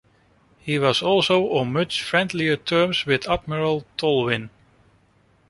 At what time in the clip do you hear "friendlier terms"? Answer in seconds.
2.01-3.05